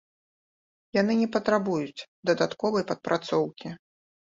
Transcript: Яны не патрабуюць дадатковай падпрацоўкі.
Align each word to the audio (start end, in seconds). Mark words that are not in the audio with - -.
Яны 1.01 1.13
не 1.21 1.29
патрабуюць 1.37 2.05
дадатковай 2.33 2.83
падпрацоўкі. 2.93 3.81